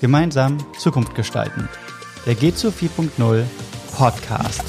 [0.00, 1.68] Gemeinsam Zukunft gestalten.
[2.24, 3.44] Der G zu 4.0
[3.94, 4.64] Podcast.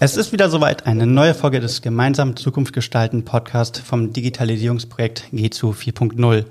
[0.00, 5.72] Es ist wieder soweit eine neue Folge des Gemeinsam Zukunft gestalten Podcast vom Digitalisierungsprojekt G2
[5.72, 6.46] 4.0.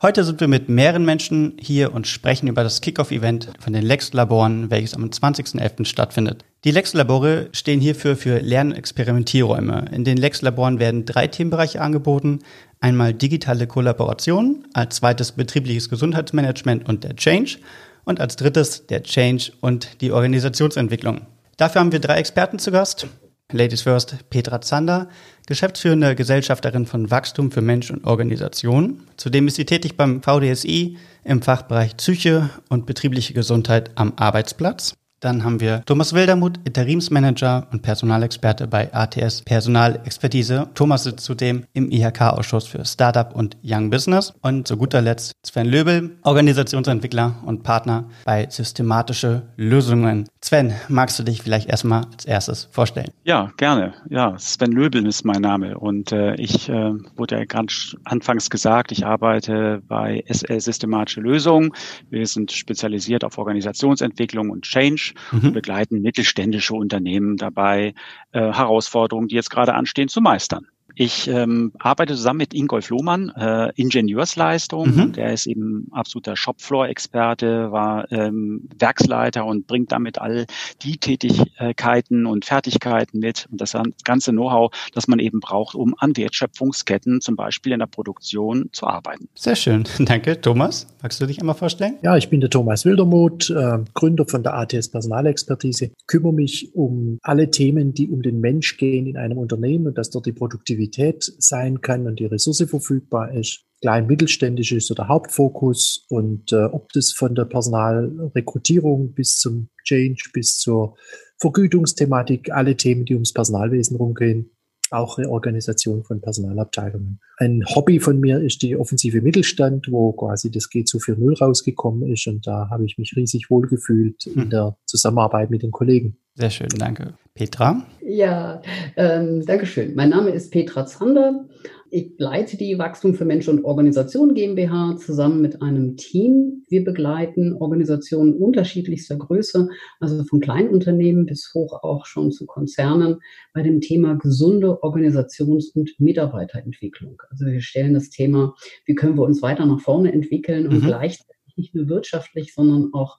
[0.00, 4.70] Heute sind wir mit mehreren Menschen hier und sprechen über das Kickoff-Event von den Lex-Laboren,
[4.70, 5.84] welches am 20.11.
[5.84, 6.44] stattfindet.
[6.66, 9.84] Die Lex-Labore stehen hierfür für Lernexperimentierräume.
[9.92, 12.40] In den Lex-Laboren werden drei Themenbereiche angeboten.
[12.80, 17.58] Einmal digitale Kollaboration, als zweites betriebliches Gesundheitsmanagement und der Change
[18.04, 21.20] und als drittes der Change und die Organisationsentwicklung.
[21.56, 23.06] Dafür haben wir drei Experten zu Gast.
[23.52, 25.08] Ladies First, Petra Zander,
[25.46, 29.04] geschäftsführende Gesellschafterin von Wachstum für Mensch und Organisation.
[29.16, 34.96] Zudem ist sie tätig beim VDSI im Fachbereich Psyche und betriebliche Gesundheit am Arbeitsplatz.
[35.20, 40.68] Dann haben wir Thomas Wildermuth, Interimsmanager und Personalexperte bei ATS Personalexpertise.
[40.74, 44.34] Thomas sitzt zudem im IHK-Ausschuss für Startup und Young Business.
[44.42, 50.28] Und zu guter Letzt Sven Löbel, Organisationsentwickler und Partner bei Systematische Lösungen.
[50.46, 53.10] Sven, magst du dich vielleicht erstmal als erstes vorstellen?
[53.24, 53.94] Ja, gerne.
[54.08, 58.92] Ja, Sven Löbel ist mein Name und äh, ich äh, wurde ja ganz anfangs gesagt,
[58.92, 61.72] ich arbeite bei SL Systematische Lösungen.
[62.10, 65.52] Wir sind spezialisiert auf Organisationsentwicklung und Change mhm.
[65.52, 67.94] begleiten mittelständische Unternehmen dabei,
[68.30, 70.68] äh, Herausforderungen, die jetzt gerade anstehen, zu meistern.
[70.98, 74.94] Ich ähm, arbeite zusammen mit Ingolf Lohmann, äh, Ingenieursleistung.
[74.94, 75.12] Mhm.
[75.12, 80.46] Der ist eben absoluter Shopfloor-Experte, war ähm, Werksleiter und bringt damit all
[80.82, 86.16] die Tätigkeiten und Fertigkeiten mit und das ganze Know-how, das man eben braucht, um an
[86.16, 89.28] Wertschöpfungsketten, zum Beispiel in der Produktion, zu arbeiten.
[89.34, 89.84] Sehr schön.
[89.98, 90.40] Danke.
[90.40, 91.98] Thomas, magst du dich einmal vorstellen?
[92.02, 95.90] Ja, ich bin der Thomas Wildermuth, äh, Gründer von der ATS Personalexpertise.
[96.06, 100.08] Kümmere mich um alle Themen, die um den Mensch gehen in einem Unternehmen und dass
[100.08, 103.64] dort die Produktivität Aktivität sein kann und die Ressource verfügbar ist.
[103.82, 109.68] Klein mittelständisch ist so der Hauptfokus und äh, ob das von der Personalrekrutierung bis zum
[109.84, 110.96] Change, bis zur
[111.38, 114.50] Vergütungsthematik, alle Themen, die ums Personalwesen rumgehen,
[114.90, 117.20] auch Reorganisation von Personalabteilungen.
[117.36, 122.26] Ein Hobby von mir ist die offensive Mittelstand, wo quasi das G2 4.0 rausgekommen ist
[122.28, 124.42] und da habe ich mich riesig wohlgefühlt hm.
[124.42, 126.16] in der Zusammenarbeit mit den Kollegen.
[126.34, 127.14] Sehr schön, danke.
[127.36, 127.86] Petra?
[128.00, 128.62] Ja,
[128.96, 129.94] ähm, danke schön.
[129.94, 131.46] Mein Name ist Petra Zander.
[131.90, 136.64] Ich leite die Wachstum für Mensch und Organisation GmbH zusammen mit einem Team.
[136.68, 139.68] Wir begleiten Organisationen unterschiedlichster Größe,
[140.00, 143.18] also von Kleinunternehmen bis hoch auch schon zu Konzernen,
[143.52, 147.20] bei dem Thema gesunde Organisations- und Mitarbeiterentwicklung.
[147.30, 148.54] Also wir stellen das Thema,
[148.86, 150.86] wie können wir uns weiter nach vorne entwickeln und mhm.
[150.86, 153.18] gleichzeitig nicht nur wirtschaftlich, sondern auch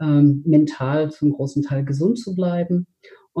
[0.00, 2.86] ähm, mental zum großen Teil gesund zu bleiben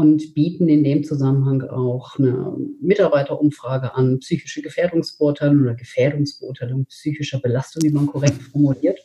[0.00, 7.82] und bieten in dem Zusammenhang auch eine Mitarbeiterumfrage an, psychische Gefährdungsbeurteilung oder Gefährdungsbeurteilung psychischer Belastung,
[7.82, 8.98] wie man korrekt formuliert.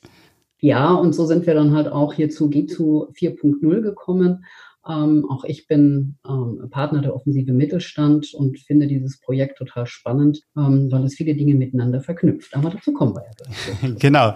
[0.61, 4.45] Ja, und so sind wir dann halt auch hier zu G2 4.0 gekommen.
[4.87, 10.43] Ähm, auch ich bin ähm, Partner der Offensive Mittelstand und finde dieses Projekt total spannend,
[10.57, 12.55] ähm, weil es viele Dinge miteinander verknüpft.
[12.55, 13.95] Aber dazu kommen wir ja.
[13.99, 14.33] genau.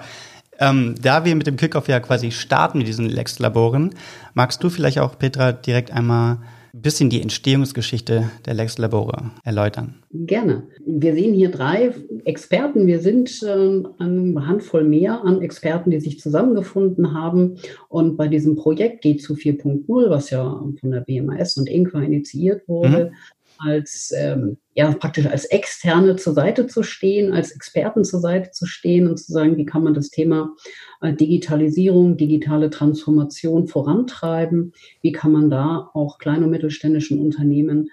[0.59, 3.91] Ähm, da wir mit dem Kickoff ja quasi starten mit diesen Lex-Laboren,
[4.33, 6.39] magst du vielleicht auch, Petra, direkt einmal
[6.73, 9.95] ein bisschen die Entstehungsgeschichte der Lex-Labore erläutern?
[10.11, 10.63] Gerne.
[10.85, 11.93] Wir sehen hier drei
[12.25, 12.85] Experten.
[12.87, 17.55] Wir sind äh, eine Handvoll mehr an Experten, die sich zusammengefunden haben.
[17.87, 22.67] Und bei diesem Projekt geht zu 4.0, was ja von der BMAS und INQA initiiert
[22.67, 23.15] wurde, mhm
[23.59, 28.65] als ähm, ja praktisch als Externe zur Seite zu stehen, als Experten zur Seite zu
[28.65, 30.55] stehen und zu sagen, wie kann man das Thema
[31.01, 37.89] äh, Digitalisierung, digitale Transformation vorantreiben, wie kann man da auch kleinen und mittelständischen Unternehmen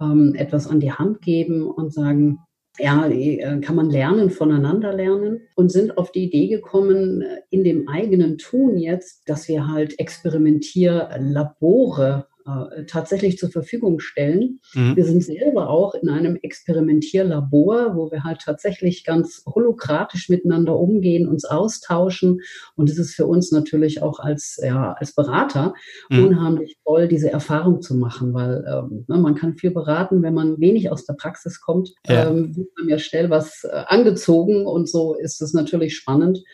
[0.00, 2.38] ähm, etwas an die Hand geben und sagen,
[2.78, 5.40] ja, äh, kann man lernen, voneinander lernen?
[5.54, 9.98] Und sind auf die Idee gekommen, äh, in dem eigenen Tun jetzt, dass wir halt
[9.98, 14.60] Experimentierlabore äh, tatsächlich zur Verfügung stellen.
[14.74, 14.94] Mhm.
[14.94, 21.26] Wir sind selber auch in einem Experimentierlabor, wo wir halt tatsächlich ganz holokratisch miteinander umgehen,
[21.26, 22.40] uns austauschen.
[22.76, 25.74] Und es ist für uns natürlich auch als, ja, als Berater
[26.08, 26.26] mhm.
[26.26, 30.60] unheimlich toll, diese Erfahrung zu machen, weil ähm, ne, man kann viel beraten, wenn man
[30.60, 32.28] wenig aus der Praxis kommt, ja.
[32.28, 36.44] ähm, wird man ja schnell was äh, angezogen und so ist es natürlich spannend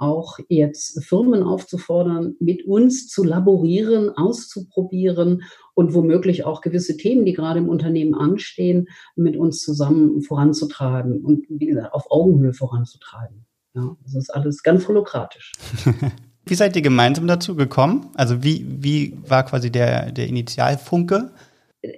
[0.00, 5.42] auch jetzt Firmen aufzufordern, mit uns zu laborieren, auszuprobieren
[5.74, 11.46] und womöglich auch gewisse Themen, die gerade im Unternehmen anstehen, mit uns zusammen voranzutreiben und
[11.48, 13.44] wie gesagt, auf Augenhöhe voranzutreiben.
[13.74, 15.52] Ja, das ist alles ganz holokratisch.
[16.46, 18.08] wie seid ihr gemeinsam dazu gekommen?
[18.14, 21.30] Also wie, wie war quasi der, der Initialfunke?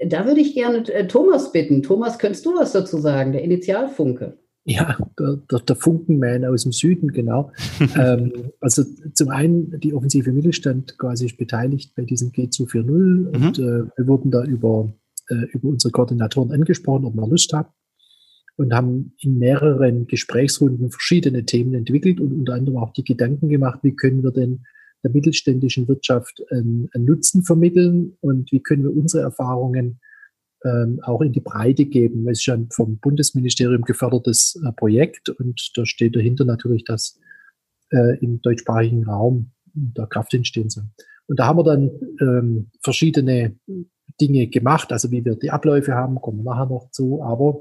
[0.07, 1.83] Da würde ich gerne äh, Thomas bitten.
[1.83, 4.39] Thomas, könntest du was dazu sagen, der Initialfunke?
[4.65, 7.51] Ja, der, der, der Funkenman aus dem Süden, genau.
[7.97, 13.27] ähm, also zum einen, die offensive Mittelstand quasi ist beteiligt bei diesem G240 mhm.
[13.35, 14.95] und äh, wir wurden da über,
[15.29, 17.71] äh, über unsere Koordinatoren angesprochen, ob wir Lust haben
[18.57, 23.81] und haben in mehreren Gesprächsrunden verschiedene Themen entwickelt und unter anderem auch die Gedanken gemacht,
[23.83, 24.65] wie können wir denn
[25.03, 29.99] der mittelständischen Wirtschaft einen, einen Nutzen vermitteln und wie können wir unsere Erfahrungen
[30.65, 32.29] ähm, auch in die Breite geben.
[32.29, 37.19] Es ist ja ein vom Bundesministerium gefördertes äh, Projekt und da steht dahinter natürlich, dass
[37.91, 40.85] äh, im deutschsprachigen Raum der Kraft entstehen soll.
[41.27, 43.57] Und da haben wir dann ähm, verschiedene
[44.21, 47.61] Dinge gemacht, also wie wir die Abläufe haben, kommen wir nachher noch zu, aber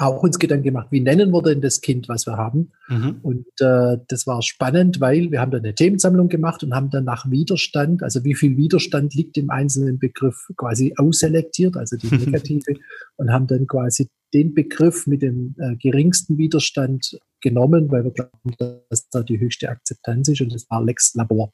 [0.00, 2.72] auch uns Gedanken gemacht, wie nennen wir denn das Kind, was wir haben.
[2.88, 3.18] Mhm.
[3.22, 7.04] Und äh, das war spannend, weil wir haben dann eine Themensammlung gemacht und haben dann
[7.04, 12.76] nach Widerstand, also wie viel Widerstand liegt im einzelnen Begriff quasi ausselektiert, also die negative,
[13.16, 18.78] und haben dann quasi den Begriff mit dem äh, geringsten Widerstand genommen, weil wir glauben,
[18.88, 21.52] dass da die höchste Akzeptanz ist und das war Lex Labor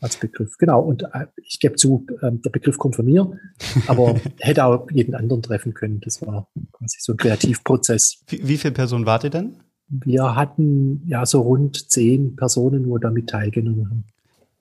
[0.00, 0.56] als Begriff.
[0.58, 0.80] Genau.
[0.80, 3.30] Und äh, ich gebe zu, äh, der Begriff kommt von mir,
[3.86, 6.00] aber hätte auch jeden anderen treffen können.
[6.00, 8.22] Das war quasi so ein Kreativprozess.
[8.28, 9.56] Wie, wie viele Personen wart ihr denn?
[9.88, 14.04] Wir hatten ja so rund zehn Personen, wo damit teilgenommen haben.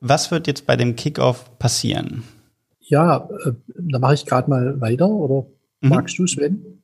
[0.02, 2.24] Was wird jetzt bei dem Kickoff passieren?
[2.80, 5.46] Ja, äh, da mache ich gerade mal weiter, oder
[5.82, 5.90] mhm.
[5.90, 6.82] magst du, Sven?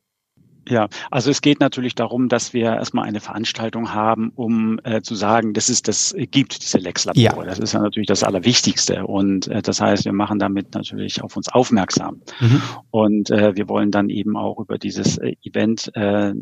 [0.67, 5.15] Ja, also es geht natürlich darum, dass wir erstmal eine Veranstaltung haben, um äh, zu
[5.15, 7.44] sagen, dass es das gibt, diese Lex-Labore.
[7.44, 7.45] Ja.
[7.45, 9.06] Das ist ja natürlich das Allerwichtigste.
[9.06, 12.21] Und äh, das heißt, wir machen damit natürlich auf uns aufmerksam.
[12.39, 12.62] Mhm.
[12.89, 16.33] Und äh, wir wollen dann eben auch über dieses äh, Event äh,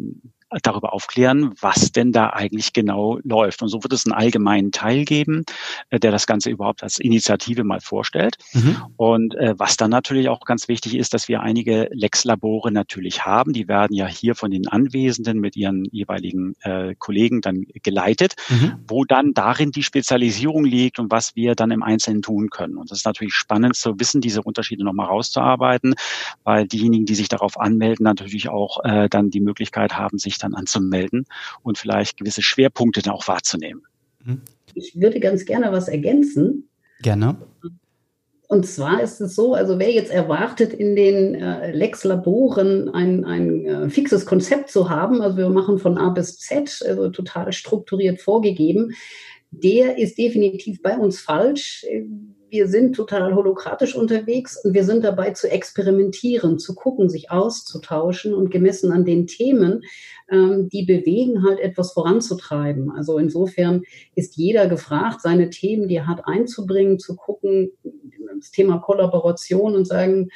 [0.61, 3.61] darüber aufklären, was denn da eigentlich genau läuft.
[3.61, 5.43] Und so wird es einen allgemeinen Teil geben,
[5.89, 8.37] äh, der das Ganze überhaupt als Initiative mal vorstellt.
[8.53, 8.77] Mhm.
[8.97, 13.53] Und äh, was dann natürlich auch ganz wichtig ist, dass wir einige Lex-Labore natürlich haben.
[13.53, 18.75] Die werden ja hier von den Anwesenden mit ihren jeweiligen äh, Kollegen dann geleitet, mhm.
[18.87, 22.77] wo dann darin die Spezialisierung liegt und was wir dann im Einzelnen tun können.
[22.77, 25.95] Und das ist natürlich spannend zu wissen, diese Unterschiede nochmal rauszuarbeiten,
[26.43, 30.53] weil diejenigen, die sich darauf anmelden, natürlich auch äh, dann die Möglichkeit haben, sich dann
[30.53, 31.25] anzumelden
[31.61, 33.83] und vielleicht gewisse Schwerpunkte dann auch wahrzunehmen.
[34.23, 34.41] Mhm.
[34.75, 36.69] Ich würde ganz gerne was ergänzen.
[37.01, 37.37] Gerne.
[38.47, 43.65] Und zwar ist es so, also wer jetzt erwartet, in den äh, Lex-Laboren ein, ein
[43.65, 48.21] äh, fixes Konzept zu haben, also wir machen von A bis Z, also total strukturiert
[48.21, 48.91] vorgegeben,
[49.49, 51.85] der ist definitiv bei uns falsch
[52.53, 58.31] wir sind total holokratisch unterwegs und wir sind dabei zu experimentieren, zu gucken, sich auszutauschen
[58.31, 59.81] und gemessen an den Themen,
[60.31, 62.91] ähm, die bewegen, halt etwas voranzutreiben.
[62.91, 63.81] Also insofern
[64.13, 67.71] ist jeder gefragt, seine Themen, die er hat, einzubringen, zu gucken,
[68.37, 70.29] das Thema Kollaboration und sagen,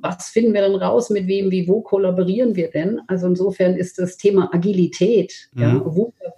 [0.00, 3.00] was finden wir denn raus, mit wem, wie, wo kollaborieren wir denn?
[3.06, 5.62] Also insofern ist das Thema Agilität, mhm.
[5.62, 5.84] ja,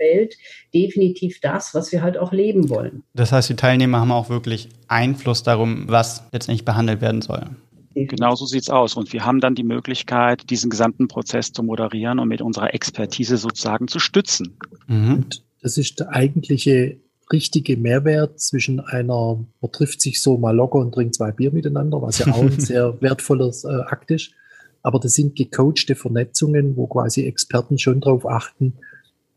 [0.03, 0.37] Welt
[0.75, 3.05] definitiv das, was wir halt auch leben wollen.
[3.15, 7.47] Das heißt, die Teilnehmer haben auch wirklich Einfluss darum, was letztendlich behandelt werden soll.
[7.95, 8.97] Genau so sieht's aus.
[8.97, 13.37] Und wir haben dann die Möglichkeit, diesen gesamten Prozess zu moderieren und mit unserer Expertise
[13.37, 14.57] sozusagen zu stützen.
[14.87, 15.27] Mhm.
[15.61, 16.97] das ist der eigentliche
[17.33, 22.03] richtige Mehrwert zwischen einer, man trifft sich so mal locker und trinkt zwei Bier miteinander,
[22.03, 24.33] was ja auch ein sehr wertvoller äh, Akt ist.
[24.83, 28.75] Aber das sind gecoachte Vernetzungen, wo quasi Experten schon darauf achten,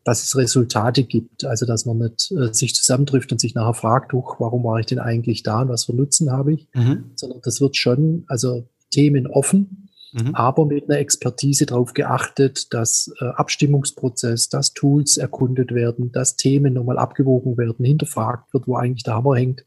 [0.06, 1.44] dass es Resultate gibt.
[1.44, 4.86] Also dass man nicht äh, sich zusammentrifft und sich nachher fragt, huch, warum war ich
[4.86, 7.10] denn eigentlich da und was für Nutzen habe ich, mhm.
[7.16, 10.32] sondern das wird schon, also Themen offen, mhm.
[10.32, 16.74] aber mit einer Expertise darauf geachtet, dass äh, Abstimmungsprozess, dass Tools erkundet werden, dass Themen
[16.74, 19.64] nochmal abgewogen werden, hinterfragt wird, wo eigentlich der Hammer hängt.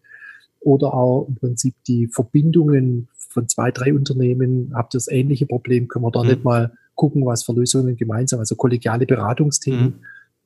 [0.61, 5.89] Oder auch im Prinzip die Verbindungen von zwei, drei Unternehmen, habt ihr das ähnliche Problem,
[5.89, 6.29] können wir da mhm.
[6.29, 9.99] nicht mal gucken, was für Lösungen gemeinsam, also kollegiale Beratungsthemen mhm.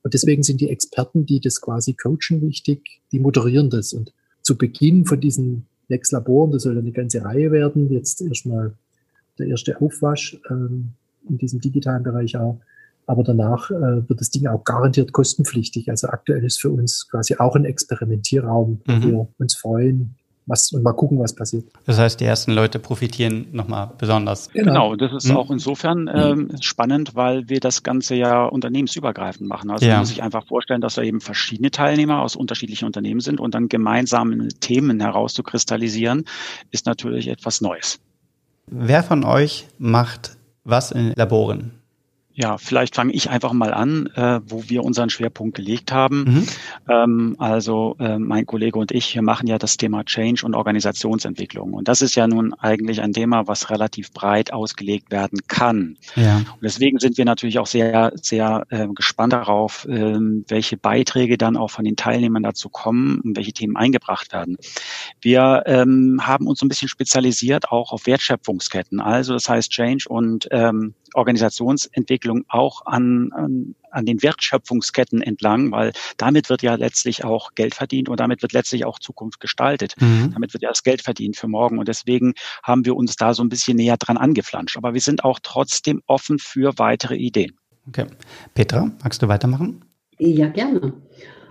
[0.03, 3.93] Und deswegen sind die Experten, die das quasi coachen, wichtig, die moderieren das.
[3.93, 8.73] Und zu Beginn von diesen Next Laboren, das soll eine ganze Reihe werden, jetzt erstmal
[9.39, 10.93] der erste Aufwasch ähm,
[11.27, 12.59] in diesem digitalen Bereich auch.
[13.05, 15.89] Aber danach äh, wird das Ding auch garantiert kostenpflichtig.
[15.89, 19.03] Also aktuell ist für uns quasi auch ein Experimentierraum, wo mhm.
[19.03, 21.65] wir uns freuen, was, und mal gucken, was passiert.
[21.85, 24.49] Das heißt, die ersten Leute profitieren nochmal besonders.
[24.49, 25.37] Genau, genau das ist hm.
[25.37, 29.71] auch insofern ähm, spannend, weil wir das Ganze ja unternehmensübergreifend machen.
[29.71, 29.93] Also ja.
[29.93, 33.55] man muss sich einfach vorstellen, dass da eben verschiedene Teilnehmer aus unterschiedlichen Unternehmen sind und
[33.55, 36.25] dann gemeinsame Themen herauszukristallisieren,
[36.71, 37.99] ist natürlich etwas Neues.
[38.67, 41.82] Wer von euch macht was in Laboren?
[42.35, 46.23] Ja, vielleicht fange ich einfach mal an, äh, wo wir unseren Schwerpunkt gelegt haben.
[46.23, 46.47] Mhm.
[46.89, 51.73] Ähm, also äh, mein Kollege und ich, wir machen ja das Thema Change und Organisationsentwicklung.
[51.73, 55.97] Und das ist ja nun eigentlich ein Thema, was relativ breit ausgelegt werden kann.
[56.15, 56.37] Ja.
[56.37, 61.55] Und deswegen sind wir natürlich auch sehr, sehr äh, gespannt darauf, äh, welche Beiträge dann
[61.55, 64.57] auch von den Teilnehmern dazu kommen und welche Themen eingebracht werden.
[65.21, 68.99] Wir ähm, haben uns ein bisschen spezialisiert auch auf Wertschöpfungsketten.
[68.99, 75.93] Also das heißt Change und ähm, Organisationsentwicklung auch an, an, an den Wertschöpfungsketten entlang, weil
[76.17, 79.95] damit wird ja letztlich auch Geld verdient und damit wird letztlich auch Zukunft gestaltet.
[79.99, 80.31] Mhm.
[80.33, 83.43] Damit wird ja das Geld verdient für morgen und deswegen haben wir uns da so
[83.43, 84.77] ein bisschen näher dran angeflanscht.
[84.77, 87.57] Aber wir sind auch trotzdem offen für weitere Ideen.
[87.87, 88.05] Okay.
[88.53, 89.83] Petra, magst du weitermachen?
[90.17, 90.93] Ja, gerne.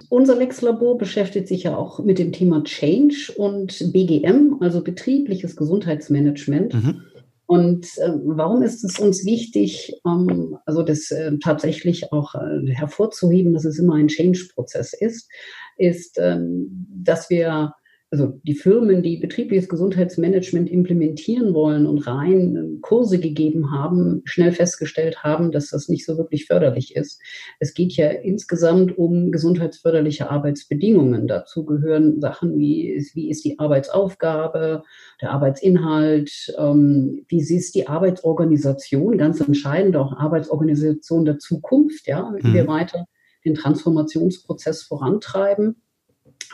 [0.08, 6.74] Unser Lex-Labor beschäftigt sich ja auch mit dem Thema Change und BGM, also betriebliches Gesundheitsmanagement.
[6.74, 7.02] Mhm.
[7.46, 13.52] Und äh, warum ist es uns wichtig, ähm, also das äh, tatsächlich auch äh, hervorzuheben,
[13.52, 15.28] dass es immer ein Change-Prozess ist,
[15.76, 17.74] ist, ähm, dass wir
[18.12, 24.52] also die Firmen, die betriebliches Gesundheitsmanagement implementieren wollen und rein äh, Kurse gegeben haben, schnell
[24.52, 27.22] festgestellt haben, dass das nicht so wirklich förderlich ist.
[27.58, 31.26] Es geht ja insgesamt um gesundheitsförderliche Arbeitsbedingungen.
[31.26, 34.82] Dazu gehören Sachen wie, wie ist die Arbeitsaufgabe,
[35.22, 42.46] der Arbeitsinhalt, ähm, wie ist die Arbeitsorganisation, ganz entscheidend auch Arbeitsorganisation der Zukunft, ja, wie
[42.46, 42.54] mhm.
[42.54, 43.06] wir weiter
[43.46, 45.81] den Transformationsprozess vorantreiben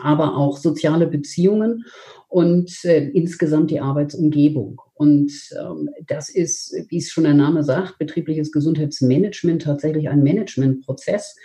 [0.02, 1.84] aber auch soziale Beziehungen
[2.28, 4.80] und äh, insgesamt die Arbeitsumgebung.
[4.94, 11.36] Und ähm, das ist, wie es schon der Name sagt, betriebliches Gesundheitsmanagement tatsächlich ein Managementprozess.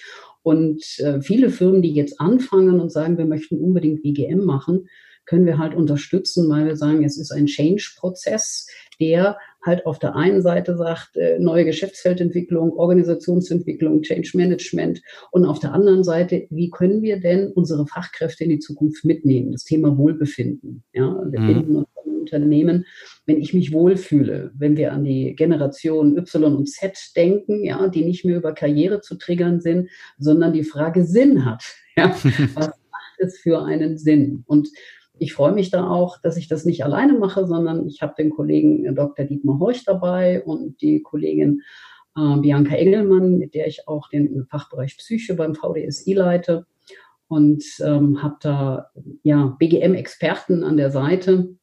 [0.41, 4.87] Und äh, viele Firmen, die jetzt anfangen und sagen, wir möchten unbedingt WGM machen,
[5.25, 8.67] können wir halt unterstützen, weil wir sagen, es ist ein Change-Prozess,
[8.99, 15.01] der halt auf der einen Seite sagt, äh, neue Geschäftsfeldentwicklung, Organisationsentwicklung, Change Management
[15.31, 19.51] und auf der anderen Seite, wie können wir denn unsere Fachkräfte in die Zukunft mitnehmen?
[19.51, 20.83] Das Thema Wohlbefinden.
[20.93, 21.47] Ja, wir mhm.
[21.47, 22.85] finden uns im Unternehmen,
[23.25, 28.03] wenn ich mich wohlfühle, wenn wir an die Generation Y und Z denken, ja, die
[28.03, 31.63] nicht mehr über Karriere zu triggern sind, sondern die Frage Sinn hat.
[31.95, 32.09] Ja,
[32.55, 34.43] was macht es für einen Sinn?
[34.47, 34.69] Und
[35.19, 38.29] ich freue mich da auch, dass ich das nicht alleine mache, sondern ich habe den
[38.29, 39.25] Kollegen äh, Dr.
[39.25, 41.61] Dietmar Horch dabei und die Kollegin
[42.17, 46.65] äh, Bianca Engelmann, mit der ich auch den Fachbereich Psyche beim VDSI leite
[47.27, 48.89] und ähm, habe da
[49.23, 51.55] ja BGM-Experten an der Seite,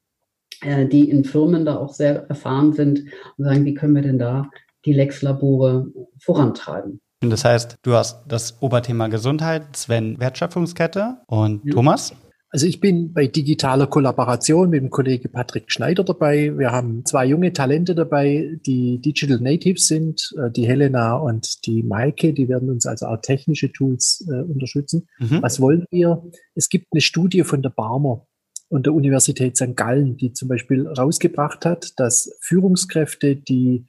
[0.61, 3.05] äh, die in Firmen da auch sehr erfahren sind
[3.37, 4.49] und sagen, wie können wir denn da
[4.85, 7.01] die Lex-Labore vorantreiben.
[7.21, 11.73] Das heißt, du hast das Oberthema Gesundheit, Sven Wertschöpfungskette und ja.
[11.73, 12.15] Thomas?
[12.53, 16.57] Also ich bin bei digitaler Kollaboration mit dem Kollege Patrick Schneider dabei.
[16.57, 21.81] Wir haben zwei junge Talente dabei, die Digital Natives sind, äh, die Helena und die
[21.81, 22.33] Maike.
[22.33, 25.07] Die werden uns also auch technische Tools äh, unterstützen.
[25.19, 25.41] Mhm.
[25.41, 26.23] Was wollen wir?
[26.53, 28.27] Es gibt eine Studie von der Barmer
[28.67, 29.77] und der Universität St.
[29.77, 33.85] Gallen, die zum Beispiel rausgebracht hat, dass Führungskräfte, die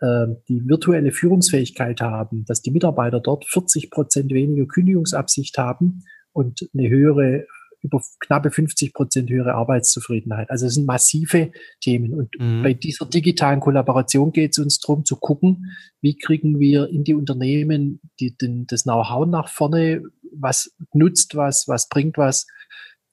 [0.00, 6.02] äh, die virtuelle Führungsfähigkeit haben, dass die Mitarbeiter dort 40 Prozent weniger Kündigungsabsicht haben
[6.32, 7.46] und eine höhere
[7.82, 10.50] über knappe 50 Prozent höhere Arbeitszufriedenheit.
[10.50, 12.14] Also es sind massive Themen.
[12.14, 12.62] Und mhm.
[12.62, 17.14] bei dieser digitalen Kollaboration geht es uns darum zu gucken, wie kriegen wir in die
[17.14, 22.46] Unternehmen die, den, das Know-how nach vorne, was nutzt was, was bringt was,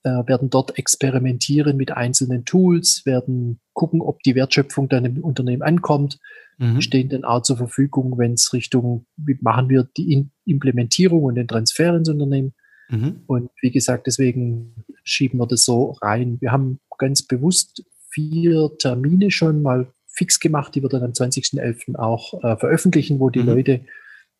[0.03, 5.63] äh, werden dort experimentieren mit einzelnen Tools, werden gucken, ob die Wertschöpfung dann im Unternehmen
[5.63, 6.19] ankommt,
[6.57, 6.81] mhm.
[6.81, 11.35] stehen dann auch zur Verfügung, wenn es Richtung, wie machen wir die in Implementierung und
[11.35, 12.53] den Transfer ins Unternehmen
[12.89, 13.21] Mhm.
[13.27, 16.37] Und wie gesagt, deswegen schieben wir das so rein.
[16.39, 21.95] Wir haben ganz bewusst vier Termine schon mal fix gemacht, die wir dann am 20.11.
[21.95, 23.47] auch äh, veröffentlichen, wo die mhm.
[23.47, 23.81] Leute,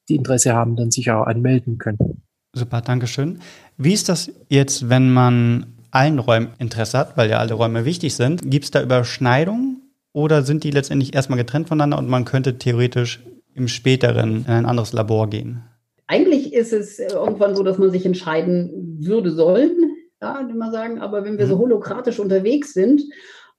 [0.10, 2.24] die Interesse haben, dann sich auch anmelden können.
[2.54, 3.40] Super, Dankeschön.
[3.78, 8.16] Wie ist das jetzt, wenn man allen Räumen Interesse hat, weil ja alle Räume wichtig
[8.16, 8.50] sind?
[8.50, 9.82] Gibt es da Überschneidungen
[10.14, 13.22] oder sind die letztendlich erstmal getrennt voneinander und man könnte theoretisch
[13.54, 15.64] im späteren in ein anderes Labor gehen?
[16.08, 19.76] Eigentlich ist es irgendwann so, dass man sich entscheiden würde sollen,
[20.22, 21.00] ja, würde man sagen.
[21.00, 21.62] Aber wenn wir so mhm.
[21.62, 23.02] holokratisch unterwegs sind,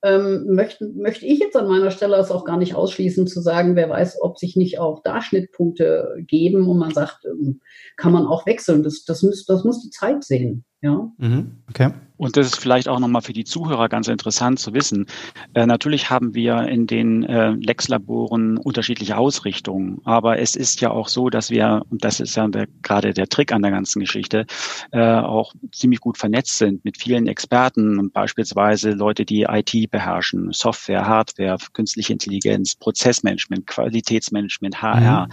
[0.02, 3.74] ähm, möchte, möchte ich jetzt an meiner Stelle es auch gar nicht ausschließen, zu sagen,
[3.76, 7.60] wer weiß, ob sich nicht auch da Schnittpunkte geben und man sagt, ähm,
[7.96, 8.82] kann man auch wechseln.
[8.82, 10.64] Das, das, muss, das muss die Zeit sehen.
[10.80, 11.10] Ja.
[11.18, 11.62] Mhm.
[11.68, 11.90] Okay.
[12.18, 15.06] Und das ist vielleicht auch nochmal für die Zuhörer ganz interessant zu wissen.
[15.54, 21.08] Äh, natürlich haben wir in den äh, Lex-Laboren unterschiedliche Ausrichtungen, aber es ist ja auch
[21.08, 24.46] so, dass wir, und das ist ja der, gerade der Trick an der ganzen Geschichte,
[24.90, 31.06] äh, auch ziemlich gut vernetzt sind mit vielen Experten, beispielsweise Leute, die IT beherrschen, Software,
[31.06, 35.26] Hardware, künstliche Intelligenz, Prozessmanagement, Qualitätsmanagement, HR.
[35.26, 35.32] Mhm.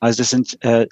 [0.00, 0.86] Also das sind äh,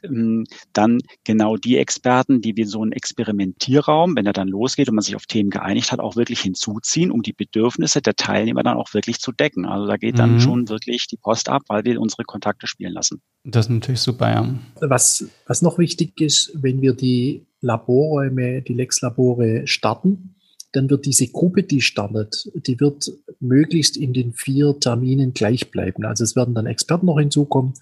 [0.72, 5.02] dann genau die Experten, die wir so einen Experimentierraum, wenn er dann losgeht und man
[5.02, 8.94] sich auf Themen geeinigt hat, auch wirklich hinzuziehen, um die Bedürfnisse der Teilnehmer dann auch
[8.94, 9.66] wirklich zu decken.
[9.66, 10.40] Also da geht dann mhm.
[10.40, 13.20] schon wirklich die Post ab, weil wir unsere Kontakte spielen lassen.
[13.42, 14.54] Das ist natürlich super, ja.
[14.80, 20.36] Was, was noch wichtig ist, wenn wir die Laborräume, die Lex-Labore starten,
[20.70, 23.10] dann wird diese Gruppe, die startet, die wird
[23.40, 26.04] möglichst in den vier Terminen gleich bleiben.
[26.04, 27.74] Also es werden dann Experten noch hinzukommen,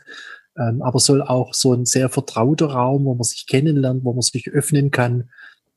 [0.59, 4.23] ähm, aber soll auch so ein sehr vertrauter Raum, wo man sich kennenlernt, wo man
[4.23, 5.29] sich öffnen kann,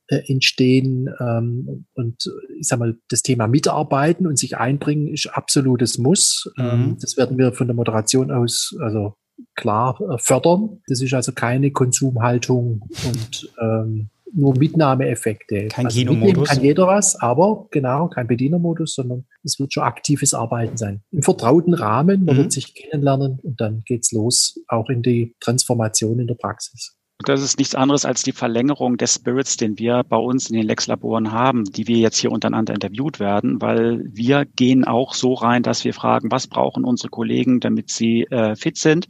[0.08, 1.08] äh, entstehen.
[1.20, 6.52] Ähm, und ich sag mal, das Thema Mitarbeiten und sich einbringen ist absolutes Muss.
[6.56, 6.64] Mhm.
[6.64, 9.14] Ähm, das werden wir von der Moderation aus also
[9.54, 10.80] klar äh, fördern.
[10.86, 15.68] Das ist also keine Konsumhaltung und ähm, nur Mitnahmeeffekte.
[15.68, 16.48] Kein also Kino-Modus.
[16.48, 21.02] Kann jeder was, aber genau, kein Bedienermodus, sondern es wird schon aktives Arbeiten sein.
[21.10, 22.40] Im vertrauten Rahmen, man mhm.
[22.40, 26.95] wird sich kennenlernen und dann geht's los, auch in die Transformation in der Praxis.
[27.24, 30.66] Das ist nichts anderes als die Verlängerung des Spirits, den wir bei uns in den
[30.66, 35.62] Lex-Laboren haben, die wir jetzt hier untereinander interviewt werden, weil wir gehen auch so rein,
[35.62, 39.06] dass wir fragen, was brauchen unsere Kollegen, damit sie äh, fit sind?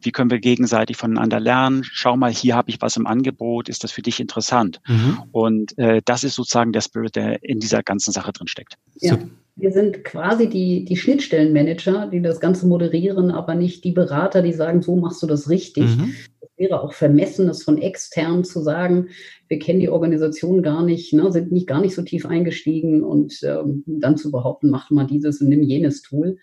[0.00, 1.82] Wie können wir gegenseitig voneinander lernen?
[1.84, 4.80] Schau mal, hier habe ich was im Angebot, ist das für dich interessant?
[4.88, 5.18] Mhm.
[5.30, 8.76] Und äh, das ist sozusagen der Spirit, der in dieser ganzen Sache drin steckt.
[9.00, 9.18] Ja.
[9.54, 14.54] Wir sind quasi die, die Schnittstellenmanager, die das Ganze moderieren, aber nicht die Berater, die
[14.54, 15.84] sagen, so machst du das richtig.
[15.98, 16.14] Mhm
[16.62, 19.08] wäre auch vermessen, das von extern zu sagen.
[19.48, 23.40] Wir kennen die Organisation gar nicht, ne, sind nicht gar nicht so tief eingestiegen und
[23.42, 26.38] ähm, dann zu behaupten, mach mal dieses und nimm jenes Tool,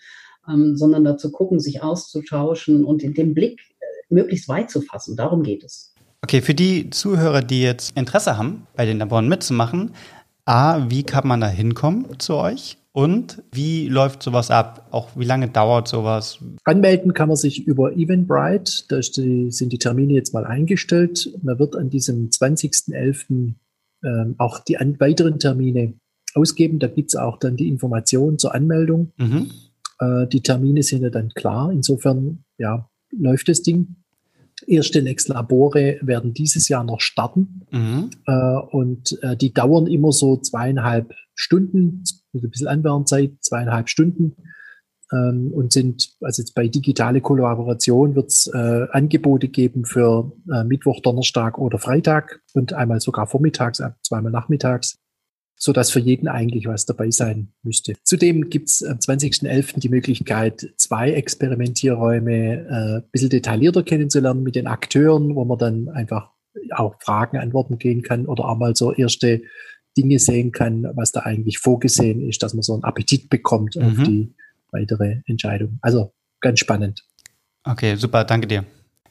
[0.47, 5.15] ähm, sondern dazu gucken, sich auszutauschen und den Blick äh, möglichst weit zu fassen.
[5.15, 5.95] Darum geht es.
[6.21, 9.91] Okay, für die Zuhörer, die jetzt Interesse haben, bei den Laboren mitzumachen,
[10.43, 12.78] A, wie kann man da hinkommen zu euch?
[12.91, 14.87] Und wie läuft sowas ab?
[14.91, 16.39] Auch wie lange dauert sowas?
[16.63, 18.83] Anmelden kann man sich über Eventbrite.
[18.89, 21.31] Da die, sind die Termine jetzt mal eingestellt.
[21.43, 23.53] Man wird an diesem 20.11.
[24.01, 25.93] Ähm, auch die an, weiteren Termine
[26.33, 26.79] ausgeben.
[26.79, 29.11] Da gibt es auch dann die Informationen zur Anmeldung.
[29.17, 29.51] Mhm.
[29.99, 31.71] Äh, die Termine sind ja dann klar.
[31.71, 33.97] Insofern ja, läuft das Ding.
[34.67, 37.61] Erste Lex-Labore werden dieses Jahr noch starten.
[37.71, 38.09] Mhm.
[38.25, 44.35] Äh, und äh, die dauern immer so zweieinhalb Stunden, mit ein bisschen Anwärmzeit, zweieinhalb Stunden.
[45.11, 50.63] Ähm, und sind, also jetzt bei digitale Kollaboration wird es äh, Angebote geben für äh,
[50.63, 54.99] Mittwoch, Donnerstag oder Freitag und einmal sogar vormittags, äh, zweimal nachmittags,
[55.55, 57.95] so dass für jeden eigentlich was dabei sein müsste.
[58.03, 59.79] Zudem gibt es am 20.11.
[59.79, 65.89] die Möglichkeit, zwei Experimentierräume äh, ein bisschen detaillierter kennenzulernen mit den Akteuren, wo man dann
[65.89, 66.29] einfach
[66.71, 69.41] auch Fragen antworten gehen kann oder auch mal so erste
[70.01, 73.83] Dinge sehen kann, was da eigentlich vorgesehen ist, dass man so einen Appetit bekommt mhm.
[73.83, 74.33] auf die
[74.71, 75.79] weitere Entscheidung.
[75.81, 77.03] Also ganz spannend.
[77.63, 78.63] Okay, super, danke dir.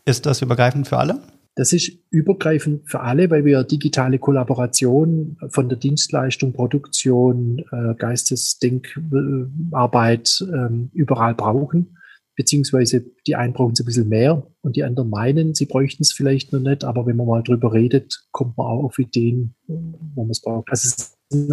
[0.05, 1.21] Ist das übergreifend für alle?
[1.55, 10.41] Das ist übergreifend für alle, weil wir digitale Kollaboration von der Dienstleistung, Produktion, äh, Geistesdenkarbeit
[10.41, 11.98] äh, überall brauchen
[12.39, 16.13] beziehungsweise die einen brauchen es ein bisschen mehr und die anderen meinen, sie bräuchten es
[16.13, 20.23] vielleicht noch nicht, aber wenn man mal drüber redet, kommt man auch auf Ideen, wo
[20.23, 20.71] man es braucht.
[20.71, 21.49] Also es sind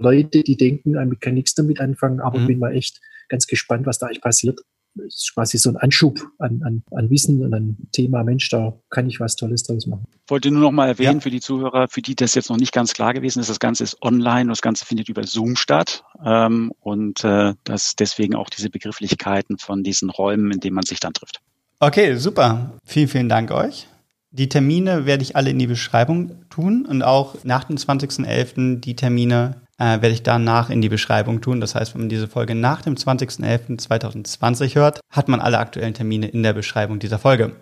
[0.00, 2.46] Leute, die denken, ich kann nichts damit anfangen, aber mhm.
[2.46, 4.58] bin mal echt ganz gespannt, was da eigentlich passiert
[4.96, 9.08] ist quasi so ein Anschub an, an, an Wissen und an Thema, Mensch, da kann
[9.08, 10.04] ich was Tolles draus machen.
[10.24, 11.20] Ich wollte nur noch mal erwähnen ja.
[11.20, 13.84] für die Zuhörer, für die das jetzt noch nicht ganz klar gewesen ist, das Ganze
[13.84, 18.50] ist online und das Ganze findet über Zoom statt ähm, und äh, das deswegen auch
[18.50, 21.40] diese Begrifflichkeiten von diesen Räumen, in denen man sich dann trifft.
[21.78, 22.78] Okay, super.
[22.84, 23.86] Vielen, vielen Dank euch.
[24.32, 28.78] Die Termine werde ich alle in die Beschreibung tun und auch nach dem 20.11.
[28.78, 31.60] die Termine äh, werde ich danach in die Beschreibung tun.
[31.60, 36.28] Das heißt, wenn man diese Folge nach dem 20.11.2020 hört, hat man alle aktuellen Termine
[36.28, 37.56] in der Beschreibung dieser Folge.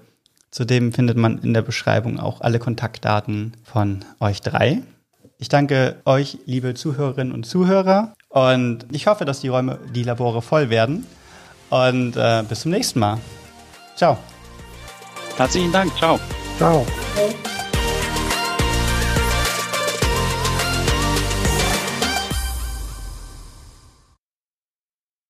[0.51, 4.83] Zudem findet man in der Beschreibung auch alle Kontaktdaten von euch drei.
[5.39, 10.43] Ich danke euch, liebe Zuhörerinnen und Zuhörer, und ich hoffe, dass die Räume, die Labore
[10.43, 11.07] voll werden.
[11.71, 13.19] Und äh, bis zum nächsten Mal.
[13.97, 14.19] Ciao.
[15.37, 15.95] Herzlichen Dank.
[15.97, 16.19] Ciao.
[16.57, 16.87] Ciao.